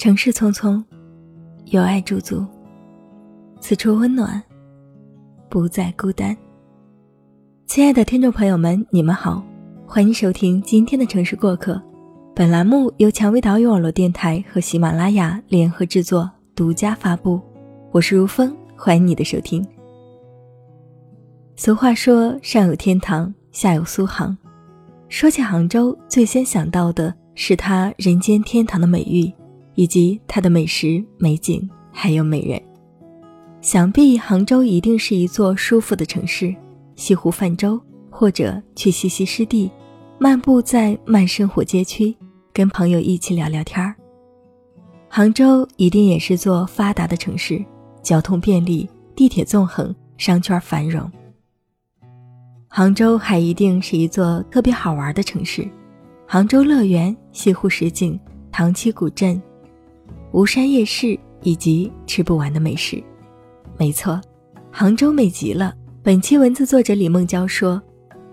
[0.00, 0.82] 城市匆匆，
[1.66, 2.42] 有爱驻足，
[3.60, 4.42] 此处温暖，
[5.50, 6.34] 不再孤单。
[7.66, 9.44] 亲爱的听众朋友们，你们好，
[9.86, 11.78] 欢迎收听今天的城市过客。
[12.34, 17.38] 本栏目由蔷薇岛屿网络电台和喜马拉雅联合制作，独家发布。
[17.92, 19.62] 我是如风，欢迎你的收听。
[21.56, 24.34] 俗话说：“上有天堂，下有苏杭。”
[25.10, 29.30] 说起杭州，最先想到的是它人间天堂的美誉。
[29.80, 32.60] 以及它的美食、美景，还有美人，
[33.62, 36.54] 想必杭州一定是一座舒服的城市。
[36.96, 37.80] 西湖泛舟，
[38.10, 39.70] 或者去西溪湿地，
[40.18, 42.14] 漫步在慢生活街区，
[42.52, 43.94] 跟朋友一起聊聊天儿。
[45.08, 47.64] 杭州一定也是座发达的城市，
[48.02, 48.86] 交通便利，
[49.16, 51.10] 地铁纵横，商圈繁荣。
[52.68, 55.66] 杭州还一定是一座特别好玩的城市，
[56.28, 58.20] 杭州乐园、西湖十景、
[58.52, 59.40] 塘栖古镇。
[60.32, 63.02] 吴山夜市以及吃不完的美食，
[63.76, 64.20] 没错，
[64.70, 65.74] 杭州美极了。
[66.02, 67.82] 本期文字作者李梦娇说：“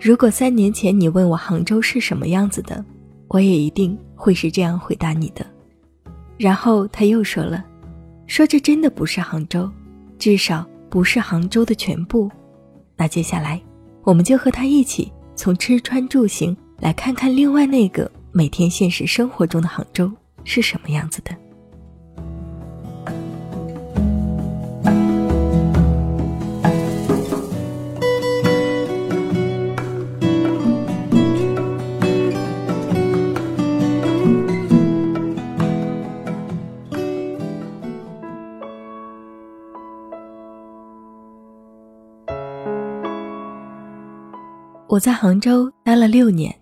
[0.00, 2.84] 如果三年前你问我杭州是什么样子的，
[3.28, 5.46] 我也一定会是这样回答你的。”
[6.36, 7.64] 然后他又说了
[8.26, 9.70] ：“说这真的不是杭州，
[10.18, 12.28] 至少不是杭州的全部。”
[12.98, 13.62] 那接下来，
[14.02, 20.10] 我们就和他一起从吃穿住行来看看另外那个每天现实生活中的杭州
[20.42, 21.30] 是什么样子的。
[44.94, 46.54] 我在杭州待了六年，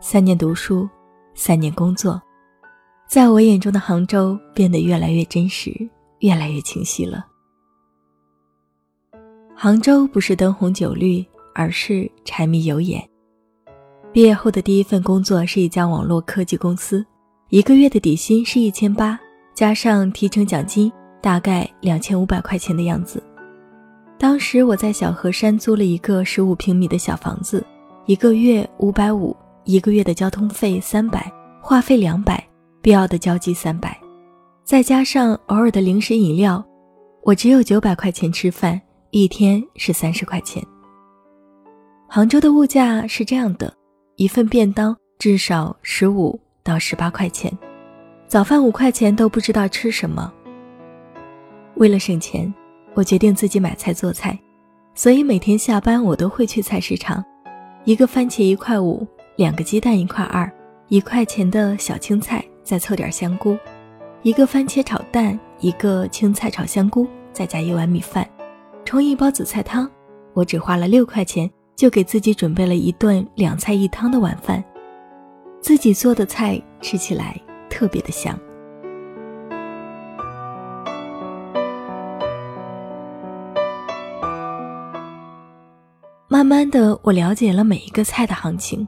[0.00, 0.88] 三年读书，
[1.34, 2.18] 三年工作，
[3.06, 5.70] 在我眼中的杭州变得越来越真实，
[6.20, 7.26] 越来越清晰了。
[9.54, 11.22] 杭州不是灯红酒绿，
[11.54, 13.06] 而是柴米油盐。
[14.14, 17.04] 毕业后的第一份工作是一家网络科技公司，
[17.50, 19.20] 一个月的底薪是一千八，
[19.52, 20.90] 加上提成奖金，
[21.20, 23.22] 大概两千五百块钱的样子。
[24.18, 27.64] 当时我在小河山租了一个十五平米的小房子，
[28.06, 32.44] 一个月五百五，一个月的交通费三百，话费两百，
[32.82, 33.96] 必要的交际三百，
[34.64, 36.64] 再加上偶尔的零食饮料，
[37.22, 38.80] 我只有九百块钱吃饭，
[39.12, 40.60] 一天是三十块钱。
[42.08, 43.72] 杭州的物价是这样的，
[44.16, 47.56] 一份便当至少十五到十八块钱，
[48.26, 50.32] 早饭五块钱都不知道吃什么。
[51.76, 52.52] 为了省钱。
[52.94, 54.38] 我决定自己买菜做菜，
[54.94, 57.24] 所以每天下班我都会去菜市场。
[57.84, 59.06] 一个番茄一块五，
[59.36, 60.50] 两个鸡蛋一块二，
[60.88, 63.56] 一块钱的小青菜，再凑点香菇。
[64.22, 68.28] 一个番茄炒蛋，一个青菜炒香菇，再加一碗米饭，
[68.84, 69.88] 冲一包紫菜汤。
[70.34, 74.62] 我只花了六块钱，就给自己准备了一顿两菜一汤的晚饭。
[75.60, 78.38] 自己做的菜吃起来特别的香。
[86.38, 88.86] 慢慢的，我了解了每一个菜的行情。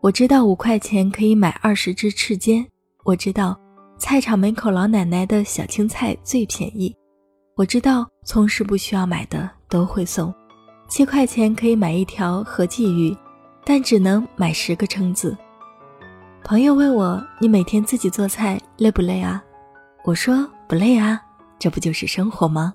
[0.00, 2.66] 我知道五块钱可以买二十只翅尖。
[3.04, 3.56] 我知道
[3.96, 6.92] 菜场门口老奶奶的小青菜最便宜。
[7.54, 10.34] 我知道葱是不需要买的都会送。
[10.88, 13.16] 七块钱可以买一条河鲫鱼，
[13.64, 15.36] 但只能买十个蛏子。
[16.42, 19.40] 朋友问我：“你每天自己做菜累不累啊？”
[20.02, 21.22] 我说：“不累啊，
[21.56, 22.74] 这不就是生活吗？”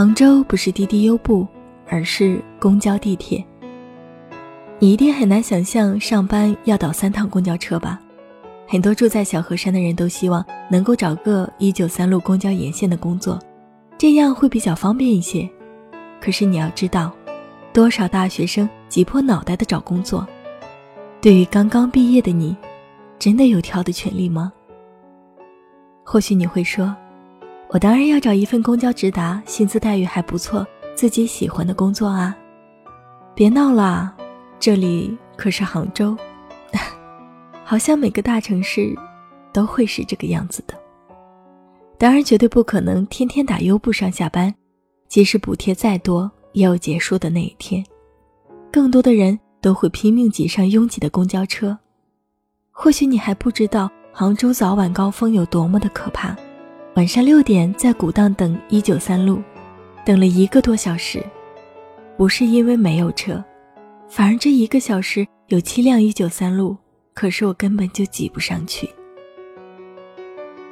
[0.00, 1.46] 杭州不是滴滴优步，
[1.86, 3.44] 而是公交地铁。
[4.78, 8.00] 你一定很难想象上班要倒三趟公交车吧？
[8.66, 13.38] 很多住在小河山的人都希望能够找个一九三路公交沿线的工作，
[13.98, 15.46] 这样会比较方便一些。
[16.18, 17.12] 可是你要知道，
[17.70, 20.26] 多少大学生挤破脑袋的找工作，
[21.20, 22.56] 对于刚刚毕业的你，
[23.18, 24.50] 真的有挑的权利吗？
[26.02, 26.96] 或许你会说。
[27.72, 32.36] 我当然要找一份公交直达、薪资待遇还不错、自己喜欢的工作啊！
[33.32, 34.12] 别闹了，
[34.58, 36.16] 这里可是杭州，
[37.64, 38.92] 好像每个大城市
[39.52, 40.74] 都会是这个样子的。
[41.96, 44.52] 当然，绝对不可能天天打优步上下班，
[45.06, 47.84] 即使补贴再多，也有结束的那一天。
[48.72, 51.78] 更多的人都会拼命挤上拥挤的公交车，
[52.72, 56.36] 或许你还不知道杭州早晚高峰有多么的可怕。
[56.96, 59.40] 晚上六点在古荡等一九三路，
[60.04, 61.24] 等了一个多小时，
[62.16, 63.42] 不是因为没有车，
[64.08, 66.76] 反而这一个小时有七辆一九三路，
[67.14, 68.90] 可是我根本就挤不上去。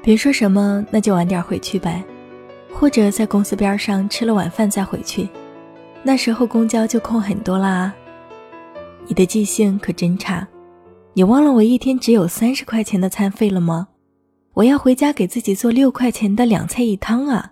[0.02, 2.02] 别说什么，那就晚点回去呗，
[2.72, 5.28] 或者在公司边上吃了晚饭再回去，
[6.02, 7.94] 那时候公交就空很多啦。
[9.06, 10.46] 你的记性可真差，
[11.14, 13.86] 你忘了我一天只有三十块钱的餐费了吗？
[14.58, 17.49] 我要回家给自己做六块钱的两菜一汤啊！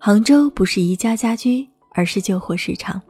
[0.00, 3.00] 杭州不是宜家家居，而是旧货市场。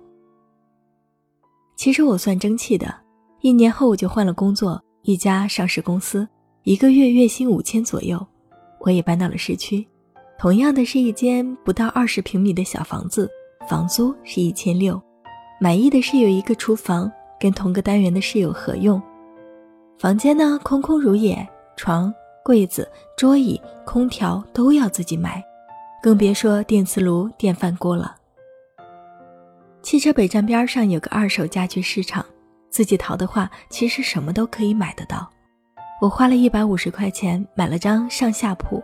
[1.75, 2.95] 其实我算争气的，
[3.41, 6.29] 一年后我就换了工作，一家上市公司，
[6.65, 8.23] 一个月月薪五千左右，
[8.81, 9.83] 我也搬到了市区，
[10.39, 13.27] 同样的是一间不到二十平米的小房子，
[13.71, 15.03] 房租是一千六。
[15.65, 19.03] 满意的是有一个厨房，跟同个单元的室友合用，
[19.99, 22.13] 房间呢空空如也，床、
[22.45, 25.43] 柜子、桌椅、空调都要自己买，
[26.03, 28.15] 更别说电磁炉、电饭锅了。
[29.81, 32.23] 汽车北站边上有个二手家具市场，
[32.69, 35.27] 自己淘的话，其实什么都可以买得到。
[35.99, 38.83] 我花了一百五十块钱买了张上下铺，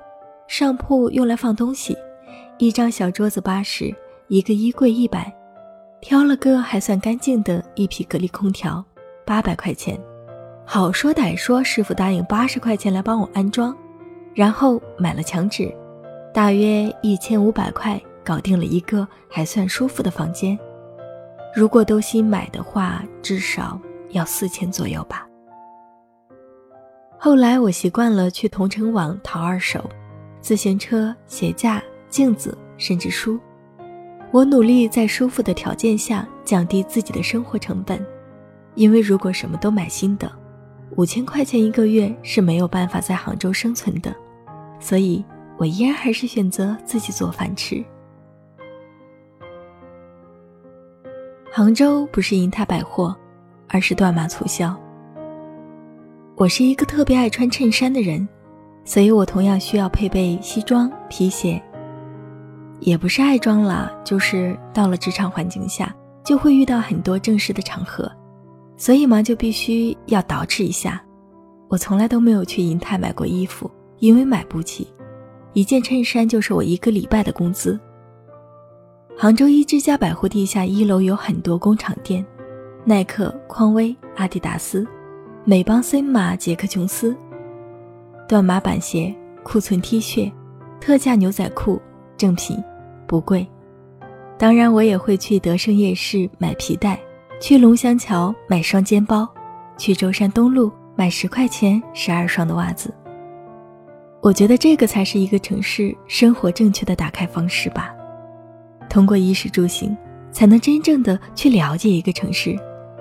[0.48, 1.94] 上铺用来放东西，
[2.56, 3.94] 一张小桌子八十，
[4.28, 5.30] 一个衣柜一百。
[6.00, 8.82] 挑了个还算干净的一匹格力空调，
[9.24, 10.00] 八百块钱。
[10.64, 13.76] 好说歹说，师傅答应八十块钱来帮我安装，
[14.34, 15.74] 然后买了墙纸，
[16.32, 20.58] 大约一千五百块搞定了一个还算舒服的房间。
[21.54, 23.78] 如果都新买的话，至少
[24.10, 25.26] 要四千左右吧。
[27.18, 29.84] 后来我习惯了去同城网淘二手，
[30.40, 33.38] 自行车、鞋架、镜子，甚至书。
[34.32, 38.04] 我努力在舒服的条件下降低自己的生活成本，
[38.76, 40.30] 因为如果什么都买新的，
[40.96, 44.14] 五千块钱一个月是没有办法在杭州生存的，
[44.78, 45.24] 所以
[45.58, 47.84] 我依然还是选择自己做饭吃。
[51.52, 53.16] 杭州不是银泰百货，
[53.68, 54.74] 而是断码促销。
[56.36, 58.26] 我是一个特别爱穿衬衫的人，
[58.84, 61.60] 所以我同样需要配备西装、皮鞋。
[62.80, 65.94] 也不是爱装了，就是到了职场环境下，
[66.24, 68.10] 就会遇到很多正式的场合，
[68.76, 71.02] 所以嘛，就必须要捯饬一下。
[71.68, 74.92] 我从来都没有去银泰买过衣服，因为买不起，
[75.52, 77.78] 一件衬衫就是我一个礼拜的工资。
[79.16, 82.24] 杭州一之家百货地下一楼有很多工厂店，
[82.84, 84.86] 耐克、匡威、阿迪达斯、
[85.44, 87.14] 美邦、森马、杰克琼斯，
[88.26, 90.32] 断码板鞋、库存 T 恤、
[90.80, 91.80] 特价牛仔裤、
[92.20, 92.62] 正品。
[93.06, 93.44] 不贵，
[94.38, 97.00] 当然我也会去德胜夜市买皮带，
[97.40, 99.26] 去龙翔桥买双肩包，
[99.78, 102.94] 去舟山东路买十块钱十二双的袜子。
[104.20, 107.92] 我觉得这个才是一个城市生活正确的打开方式吧。
[108.88, 109.96] 通过衣食住行，
[110.30, 112.54] 才能真正的去了解一个城市，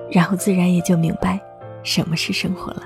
[0.10, 1.40] 然后自然也就明白
[1.84, 2.84] 什么是生活了。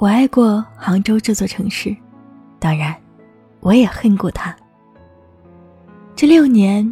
[0.00, 1.94] 我爱过杭州这座城市，
[2.60, 2.94] 当然，
[3.58, 4.56] 我也恨过它。
[6.14, 6.88] 这六年，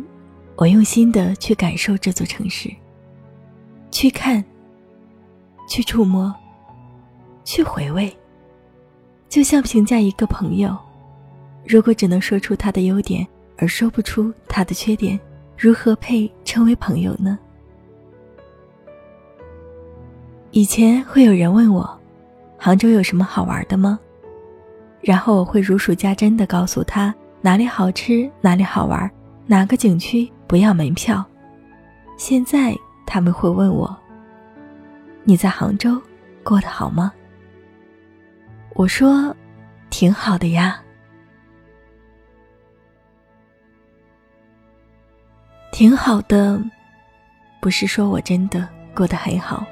[0.56, 2.68] 我用心的去感受这座城市，
[3.92, 4.44] 去看，
[5.68, 6.34] 去触摸，
[7.44, 8.12] 去回味。
[9.28, 10.76] 就像评价一个朋友，
[11.64, 13.24] 如果只能说出他的优点，
[13.56, 15.16] 而说不出他的缺点，
[15.56, 17.38] 如何配称为朋友呢？
[20.50, 21.95] 以前会有人问我。
[22.58, 23.98] 杭州有什么好玩的吗？
[25.00, 29.08] 然后我会如数家珍的告诉他哪里好吃，哪里好玩，
[29.46, 31.24] 哪个景区不要门票。
[32.16, 32.74] 现在
[33.06, 33.96] 他们会问我
[35.22, 36.00] ：“你在杭州
[36.42, 37.12] 过得好吗？”
[38.74, 39.34] 我说
[39.90, 40.80] ：“挺好的呀，
[45.70, 46.60] 挺好的。”
[47.60, 49.64] 不是说我真的过得很好。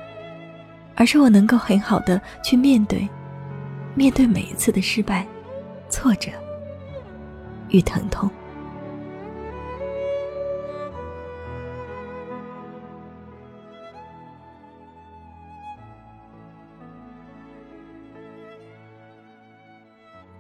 [0.97, 3.09] 而是我能够很好的去面对，
[3.95, 5.27] 面对每一次的失败、
[5.89, 6.31] 挫折
[7.69, 8.31] 与疼痛。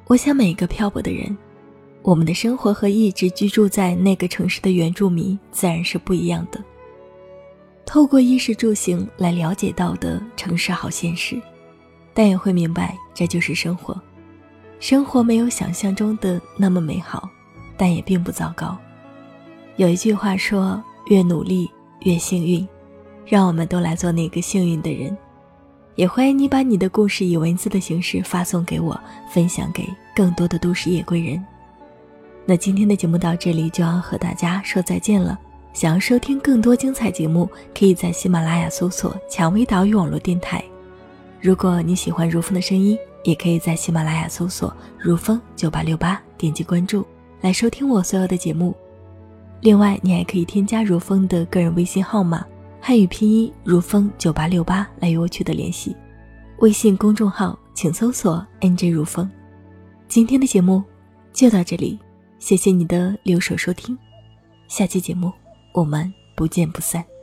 [0.06, 1.36] 我想每个漂泊的人，
[2.02, 6.62] 我们的生活和一直居住在那个城市的原住民自然是不一样的。
[7.86, 11.40] 透过衣食住行来了解到的城市好现实，
[12.12, 14.00] 但也会明白这就是生活。
[14.80, 17.28] 生活没有想象中的那么美好，
[17.76, 18.76] 但也并不糟糕。
[19.76, 22.66] 有一句话说：“越努力越幸运。”
[23.26, 25.16] 让我们都来做那个幸运的人。
[25.94, 29.00] 也欢迎你把你的故事以文字的形式发送给我，
[29.30, 31.42] 分享给更多的都市夜归人。
[32.44, 35.38] 那今天的节目到这里就要和大家说再见了。
[35.74, 40.64] 想要收听更多精彩节目，可以在喜马拉雅搜索“蔷薇岛屿网络电台”。
[41.42, 47.04] 如果你喜欢如风的声音，也可以在喜马拉雅搜索“如风九八六八”，点击关注
[47.40, 48.72] 来收听我所有的节目。
[49.62, 52.46] 另外，你还可以添加如风的个人微信号码，
[52.80, 55.94] 汉语拼音如风九八六八来与我取得联系。
[56.58, 59.28] 微信公众号请搜索 “nj 如风”。
[60.06, 60.80] 今天的节目
[61.32, 61.98] 就到这里。
[62.38, 63.98] 谢谢你的留守收听，
[64.68, 65.32] 下期节目
[65.74, 67.13] 我们不见不散。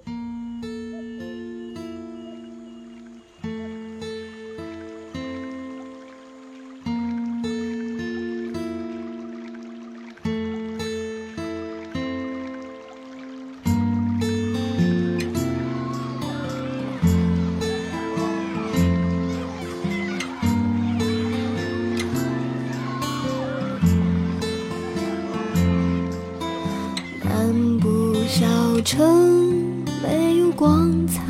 [28.83, 31.21] 城没有光彩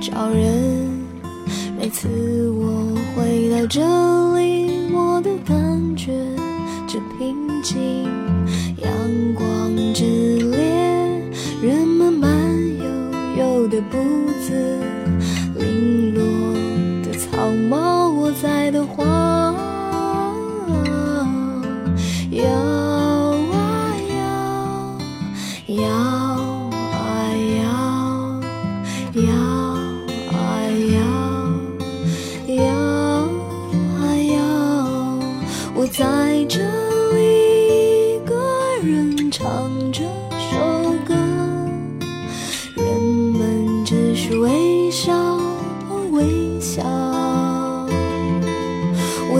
[0.00, 0.90] 照人，
[1.78, 2.08] 每次
[2.50, 3.80] 我回到这
[4.36, 6.12] 里，我的感觉
[6.86, 8.04] 这平静。
[8.78, 8.90] 阳
[9.34, 10.04] 光之
[10.50, 10.58] 烈，
[11.62, 12.30] 人们慢
[12.78, 12.84] 悠
[13.38, 13.98] 悠的步
[14.40, 14.52] 子，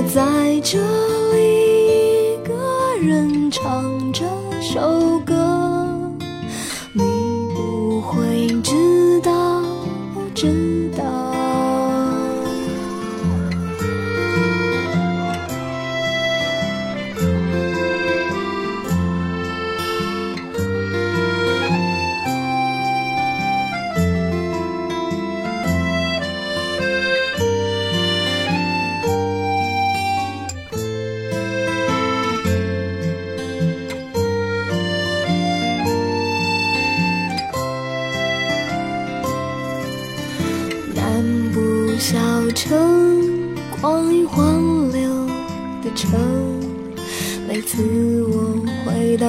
[0.09, 0.79] 在这
[1.33, 2.53] 里，一个
[3.01, 4.25] 人唱这
[4.61, 5.35] 首歌，
[6.93, 7.03] 你
[7.55, 9.63] 不会知道，
[10.35, 10.72] 真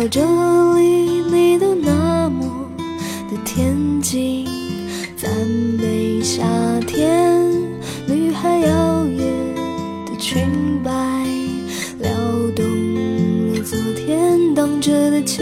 [0.04, 0.20] 到这
[0.76, 2.70] 里，你都那么
[3.32, 4.46] 的恬静。
[5.16, 5.32] 赞
[5.80, 6.44] 美夏
[6.86, 7.42] 天，
[8.06, 9.20] 女孩摇曳
[10.06, 10.46] 的裙
[10.84, 10.92] 摆，
[12.00, 12.12] 撩
[12.54, 12.66] 动
[13.54, 15.42] 了昨天荡着的秋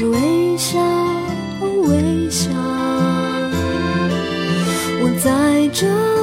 [0.00, 0.78] 是微笑
[1.60, 2.48] 微笑，
[5.02, 6.19] 我在这。